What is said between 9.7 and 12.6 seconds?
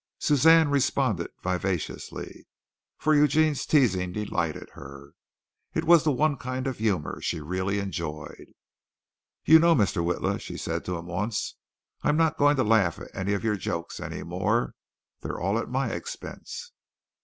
Mr. Witla," she said to him once, "I'm not going